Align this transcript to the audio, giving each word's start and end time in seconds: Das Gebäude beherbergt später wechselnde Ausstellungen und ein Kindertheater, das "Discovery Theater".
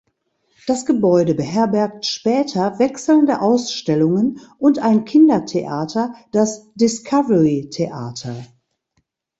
Das 0.65 0.87
Gebäude 0.87 1.35
beherbergt 1.35 2.07
später 2.07 2.79
wechselnde 2.79 3.39
Ausstellungen 3.39 4.39
und 4.57 4.79
ein 4.79 5.05
Kindertheater, 5.05 6.15
das 6.31 6.73
"Discovery 6.73 7.69
Theater". 7.69 8.35